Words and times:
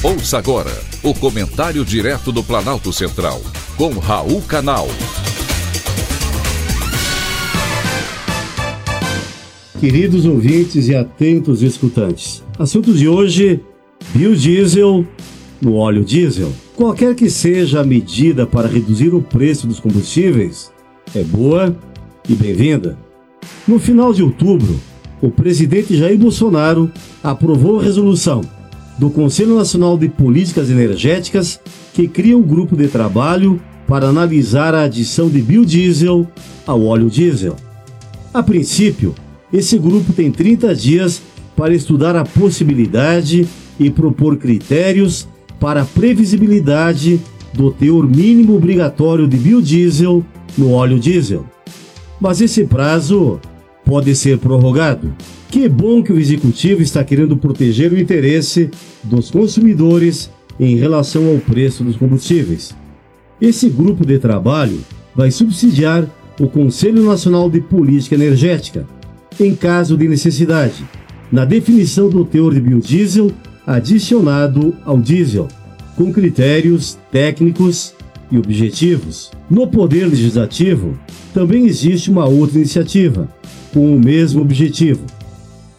Ouça 0.00 0.38
agora 0.38 0.70
o 1.02 1.12
comentário 1.12 1.84
direto 1.84 2.30
do 2.30 2.40
Planalto 2.40 2.92
Central, 2.92 3.42
com 3.76 3.90
Raul 3.94 4.40
Canal. 4.42 4.86
Queridos 9.80 10.24
ouvintes 10.24 10.86
e 10.86 10.94
atentos 10.94 11.62
escutantes, 11.62 12.44
assunto 12.56 12.92
de 12.92 13.08
hoje: 13.08 13.60
biodiesel 14.14 15.04
no 15.60 15.74
óleo 15.74 16.04
diesel. 16.04 16.52
Qualquer 16.76 17.16
que 17.16 17.28
seja 17.28 17.80
a 17.80 17.84
medida 17.84 18.46
para 18.46 18.68
reduzir 18.68 19.12
o 19.12 19.20
preço 19.20 19.66
dos 19.66 19.80
combustíveis, 19.80 20.70
é 21.12 21.24
boa 21.24 21.76
e 22.28 22.34
bem-vinda. 22.34 22.96
No 23.66 23.80
final 23.80 24.12
de 24.12 24.22
outubro, 24.22 24.78
o 25.20 25.28
presidente 25.28 25.96
Jair 25.96 26.16
Bolsonaro 26.16 26.88
aprovou 27.20 27.80
a 27.80 27.82
resolução 27.82 28.57
do 28.98 29.10
Conselho 29.10 29.56
Nacional 29.56 29.96
de 29.96 30.08
Políticas 30.08 30.70
Energéticas 30.70 31.60
que 31.94 32.08
cria 32.08 32.36
um 32.36 32.42
grupo 32.42 32.76
de 32.76 32.88
trabalho 32.88 33.60
para 33.86 34.08
analisar 34.08 34.74
a 34.74 34.82
adição 34.82 35.28
de 35.28 35.40
biodiesel 35.40 36.26
ao 36.66 36.84
óleo 36.84 37.08
diesel. 37.08 37.56
A 38.34 38.42
princípio, 38.42 39.14
esse 39.52 39.78
grupo 39.78 40.12
tem 40.12 40.30
30 40.30 40.74
dias 40.74 41.22
para 41.56 41.74
estudar 41.74 42.14
a 42.14 42.24
possibilidade 42.24 43.48
e 43.80 43.90
propor 43.90 44.36
critérios 44.36 45.26
para 45.58 45.82
a 45.82 45.84
previsibilidade 45.84 47.20
do 47.54 47.70
teor 47.70 48.06
mínimo 48.06 48.56
obrigatório 48.56 49.26
de 49.26 49.36
biodiesel 49.36 50.24
no 50.56 50.72
óleo 50.72 50.98
diesel. 50.98 51.46
Mas 52.20 52.40
esse 52.40 52.64
prazo 52.64 53.40
pode 53.84 54.14
ser 54.14 54.38
prorrogado. 54.38 55.12
Que 55.50 55.66
bom 55.66 56.02
que 56.02 56.12
o 56.12 56.18
executivo 56.18 56.82
está 56.82 57.02
querendo 57.02 57.34
proteger 57.34 57.90
o 57.90 57.98
interesse 57.98 58.70
dos 59.02 59.30
consumidores 59.30 60.30
em 60.60 60.76
relação 60.76 61.26
ao 61.26 61.38
preço 61.38 61.82
dos 61.82 61.96
combustíveis. 61.96 62.76
Esse 63.40 63.70
grupo 63.70 64.04
de 64.04 64.18
trabalho 64.18 64.78
vai 65.16 65.30
subsidiar 65.30 66.06
o 66.38 66.48
Conselho 66.48 67.02
Nacional 67.02 67.48
de 67.48 67.62
Política 67.62 68.14
Energética, 68.14 68.86
em 69.40 69.54
caso 69.54 69.96
de 69.96 70.06
necessidade, 70.06 70.84
na 71.32 71.46
definição 71.46 72.10
do 72.10 72.26
teor 72.26 72.52
de 72.52 72.60
biodiesel 72.60 73.30
adicionado 73.66 74.76
ao 74.84 74.98
diesel, 74.98 75.48
com 75.96 76.12
critérios 76.12 76.98
técnicos 77.10 77.94
e 78.30 78.36
objetivos. 78.36 79.30
No 79.48 79.66
Poder 79.66 80.06
Legislativo, 80.06 80.98
também 81.32 81.66
existe 81.66 82.10
uma 82.10 82.26
outra 82.26 82.58
iniciativa, 82.58 83.28
com 83.72 83.96
o 83.96 83.98
mesmo 83.98 84.42
objetivo 84.42 85.17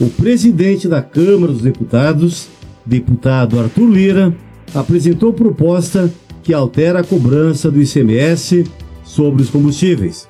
o 0.00 0.08
presidente 0.10 0.88
da 0.88 1.00
Câmara 1.00 1.52
dos 1.52 1.62
Deputados, 1.62 2.48
deputado 2.84 3.58
Arthur 3.58 3.88
Lira, 3.88 4.36
apresentou 4.74 5.32
proposta 5.32 6.12
que 6.42 6.52
altera 6.52 7.00
a 7.00 7.04
cobrança 7.04 7.70
do 7.70 7.80
ICMS 7.80 8.64
sobre 9.02 9.42
os 9.42 9.50
combustíveis, 9.50 10.28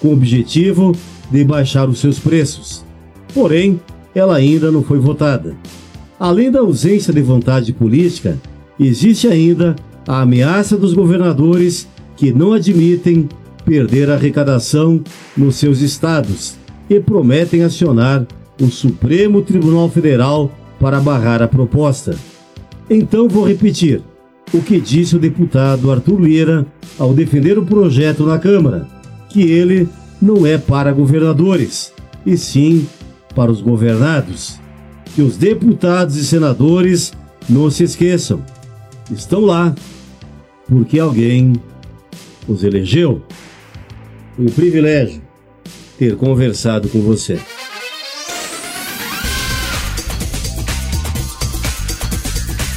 com 0.00 0.08
o 0.08 0.12
objetivo 0.12 0.94
de 1.30 1.42
baixar 1.44 1.88
os 1.88 1.98
seus 1.98 2.18
preços. 2.18 2.84
Porém, 3.32 3.80
ela 4.14 4.36
ainda 4.36 4.70
não 4.70 4.82
foi 4.82 4.98
votada. 4.98 5.56
Além 6.18 6.50
da 6.50 6.60
ausência 6.60 7.12
de 7.12 7.20
vontade 7.20 7.72
política, 7.72 8.38
existe 8.78 9.26
ainda 9.26 9.76
a 10.06 10.22
ameaça 10.22 10.76
dos 10.76 10.92
governadores 10.92 11.88
que 12.16 12.32
não 12.32 12.52
admitem 12.52 13.28
perder 13.64 14.10
a 14.10 14.14
arrecadação 14.14 15.02
nos 15.36 15.56
seus 15.56 15.80
estados 15.80 16.54
e 16.88 17.00
prometem 17.00 17.64
acionar 17.64 18.26
o 18.60 18.66
Supremo 18.66 19.42
Tribunal 19.42 19.88
Federal 19.90 20.50
para 20.80 21.00
barrar 21.00 21.42
a 21.42 21.48
proposta. 21.48 22.16
Então 22.88 23.28
vou 23.28 23.46
repetir 23.46 24.02
o 24.52 24.60
que 24.60 24.80
disse 24.80 25.16
o 25.16 25.18
deputado 25.18 25.90
Arthur 25.90 26.20
Lira 26.20 26.66
ao 26.98 27.12
defender 27.12 27.58
o 27.58 27.66
projeto 27.66 28.24
na 28.24 28.38
Câmara, 28.38 28.86
que 29.28 29.42
ele 29.42 29.88
não 30.20 30.46
é 30.46 30.56
para 30.56 30.92
governadores, 30.92 31.92
e 32.24 32.36
sim 32.36 32.86
para 33.34 33.50
os 33.50 33.60
governados. 33.60 34.58
Que 35.14 35.22
os 35.22 35.36
deputados 35.36 36.16
e 36.16 36.24
senadores 36.24 37.12
não 37.48 37.70
se 37.70 37.84
esqueçam, 37.84 38.42
estão 39.10 39.40
lá 39.40 39.74
porque 40.68 40.98
alguém 40.98 41.54
os 42.46 42.62
elegeu. 42.62 43.22
Um 44.38 44.46
privilégio 44.46 45.22
ter 45.98 46.16
conversado 46.16 46.88
com 46.88 47.00
você. 47.00 47.38